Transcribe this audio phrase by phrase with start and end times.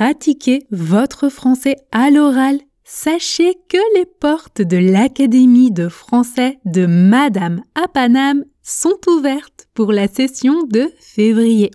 [0.00, 6.86] Voulez pratiquer votre français à l'oral, sachez que les portes de l'Académie de français de
[6.86, 11.70] Madame à Paname sont ouvertes pour la session de février.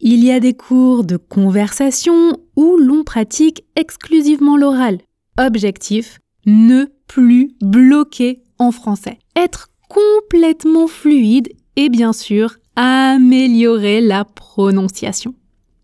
[0.00, 4.98] Il y a des cours de conversation où l'on pratique exclusivement l'oral.
[5.38, 9.18] Objectif, ne plus bloquer en français.
[9.34, 15.34] Être complètement fluide et bien sûr améliorer la prononciation.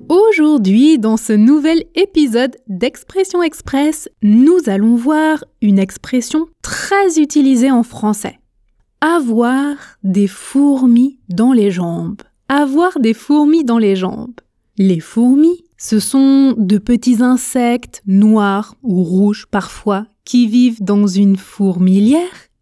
[0.09, 7.83] Aujourd'hui, dans ce nouvel épisode d'Expression Express, nous allons voir une expression très utilisée en
[7.83, 8.39] français.
[9.03, 12.23] Avoir des fourmis dans les jambes.
[12.49, 14.41] Avoir des fourmis dans les jambes.
[14.79, 21.39] Les fourmis, ce sont de petits insectes noirs ou rouges parfois qui vivent dans une
[21.39, 22.21] fourmilière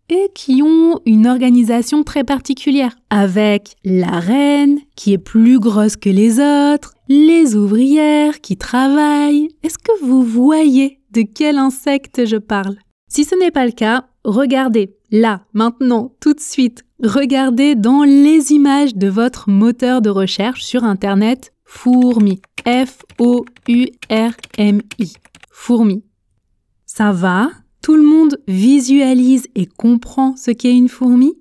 [0.08, 6.08] et qui ont une organisation très particulière, avec la reine qui est plus grosse que
[6.08, 9.48] les autres, les ouvrières qui travaillent.
[9.64, 12.76] Est-ce que vous voyez de quel insecte je parle?
[13.10, 18.52] Si ce n'est pas le cas, regardez, là, maintenant, tout de suite, regardez dans les
[18.52, 22.40] images de votre moteur de recherche sur Internet fourmi.
[22.64, 23.46] F-O-U-R-M-I.
[25.50, 26.04] Fourmi.
[26.96, 27.50] Ça va?
[27.82, 31.34] Tout le monde visualise et comprend ce qu'est une fourmi?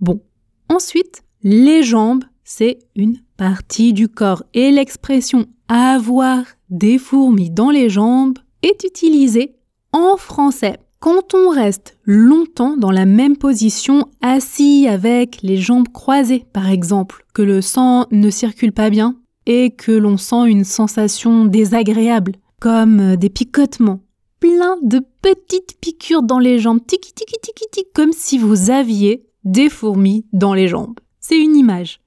[0.00, 0.20] Bon.
[0.68, 7.88] Ensuite, les jambes, c'est une partie du corps et l'expression avoir des fourmis dans les
[7.88, 9.54] jambes est utilisée
[9.92, 16.44] en français quand on reste longtemps dans la même position, assis avec les jambes croisées
[16.52, 19.14] par exemple, que le sang ne circule pas bien
[19.46, 24.00] et que l'on sent une sensation désagréable, comme des picotements,
[24.40, 29.26] plein de petites piqûres dans les jambes, tiki tiki tiki tiki, comme si vous aviez
[29.44, 30.98] des fourmis dans les jambes.
[31.20, 32.00] C'est une image.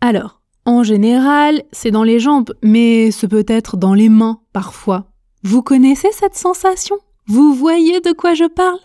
[0.00, 5.06] Alors, en général, c'est dans les jambes, mais ce peut être dans les mains parfois.
[5.42, 6.96] Vous connaissez cette sensation?
[7.26, 8.80] Vous voyez de quoi je parle?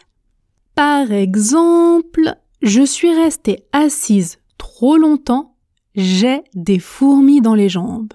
[0.75, 5.55] Par exemple, je suis restée assise trop longtemps,
[5.95, 8.13] j'ai des fourmis dans les jambes.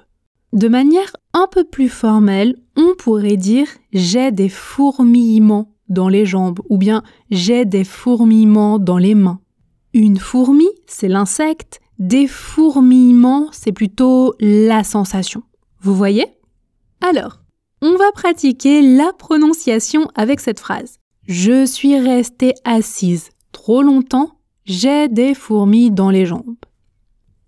[0.53, 6.61] De manière un peu plus formelle, on pourrait dire j'ai des fourmillements dans les jambes
[6.69, 9.41] ou bien j'ai des fourmillements dans les mains.
[9.93, 15.43] Une fourmi, c'est l'insecte, des fourmillements, c'est plutôt la sensation.
[15.81, 16.27] Vous voyez?
[17.01, 17.41] Alors,
[17.83, 20.99] on va pratiquer la prononciation avec cette phrase.
[21.27, 26.57] Je suis restée assise trop longtemps, j'ai des fourmis dans les jambes.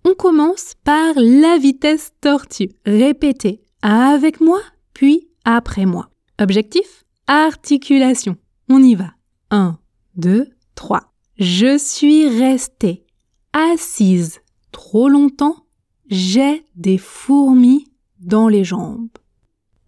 [0.05, 2.71] On commence par la vitesse tortue.
[2.85, 4.61] Répétez avec moi,
[4.93, 6.09] puis après moi.
[6.39, 8.37] Objectif Articulation.
[8.69, 9.11] On y va.
[9.51, 9.77] 1,
[10.15, 11.13] 2, 3.
[11.37, 13.05] Je suis restée
[13.51, 14.39] assise
[14.71, 15.67] trop longtemps.
[16.09, 17.85] J'ai des fourmis
[18.19, 19.09] dans les jambes.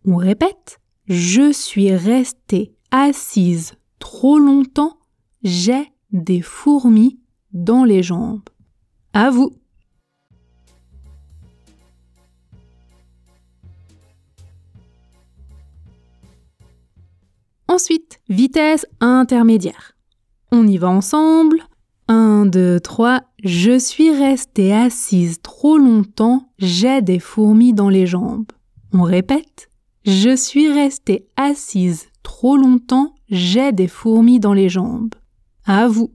[0.05, 0.79] On répète.
[1.07, 4.97] Je suis restée assise trop longtemps.
[5.43, 7.19] J'ai des fourmis
[7.53, 8.49] dans les jambes.
[9.13, 9.55] À vous.
[17.75, 19.97] Ensuite, vitesse intermédiaire.
[20.53, 21.61] On y va ensemble.
[22.07, 23.23] 1, 2, 3.
[23.43, 28.49] Je suis restée assise trop longtemps, j'ai des fourmis dans les jambes.
[28.93, 29.67] On répète.
[30.05, 35.13] Je suis restée assise trop longtemps, j'ai des fourmis dans les jambes.
[35.65, 36.13] À vous.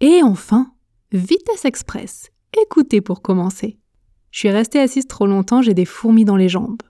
[0.00, 0.72] Et enfin,
[1.10, 2.30] vitesse express.
[2.62, 3.80] Écoutez pour commencer.
[4.34, 6.82] Je suis restée assise trop longtemps, j'ai des fourmis dans les jambes.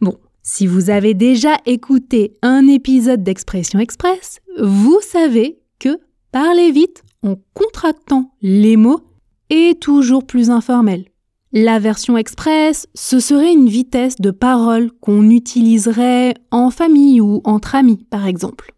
[0.00, 6.00] Bon, si vous avez déjà écouté un épisode d'Expression Express, vous savez que
[6.32, 9.04] parler vite en contractant les mots
[9.50, 11.04] est toujours plus informel.
[11.52, 17.74] La version express, ce serait une vitesse de parole qu'on utiliserait en famille ou entre
[17.74, 18.74] amis, par exemple.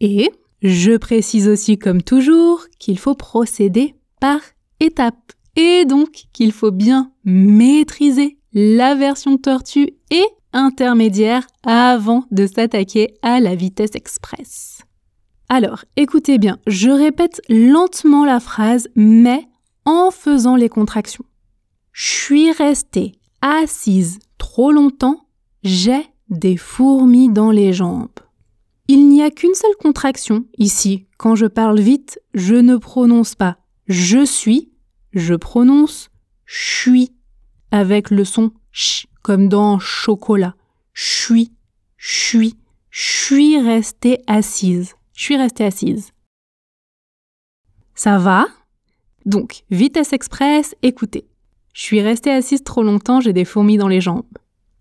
[0.00, 0.30] Et
[0.62, 4.38] je précise aussi, comme toujours, qu'il faut procéder par
[4.80, 13.14] étapes et donc qu'il faut bien maîtriser la version tortue et intermédiaire avant de s'attaquer
[13.22, 14.82] à la vitesse express.
[15.48, 19.46] Alors, écoutez bien, je répète lentement la phrase, mais
[19.84, 21.24] en faisant les contractions.
[21.92, 25.26] Je suis restée assise trop longtemps,
[25.62, 28.08] j'ai des fourmis dans les jambes.
[28.88, 31.06] Il n'y a qu'une seule contraction ici.
[31.18, 34.70] Quand je parle vite, je ne prononce pas je suis,
[35.12, 36.10] je prononce
[36.46, 37.12] suis
[37.70, 40.54] avec le son ch comme dans chocolat.
[40.94, 41.52] suis,
[41.98, 42.54] suis,
[42.90, 44.94] suis restée assise.
[45.14, 46.12] Je suis restée assise.
[47.94, 48.46] Ça va?
[49.24, 51.26] Donc, vitesse express, écoutez.
[51.74, 54.24] Je suis restée assise trop longtemps, j'ai des fourmis dans les jambes.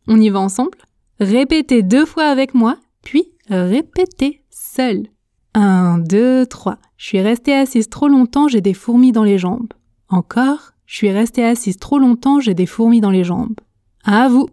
[0.07, 0.77] On y va ensemble?
[1.19, 5.07] Répétez deux fois avec moi, puis répétez seul.
[5.55, 6.77] 1, 2, 3.
[6.97, 9.73] Je suis restée assise trop longtemps, j'ai des fourmis dans les jambes.
[10.09, 10.73] Encore?
[10.85, 13.55] Je suis restée assise trop longtemps, j'ai des fourmis dans les jambes.
[14.03, 14.49] À vous.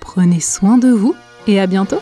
[0.00, 1.14] Prenez soin de vous
[1.46, 2.00] et à bientôt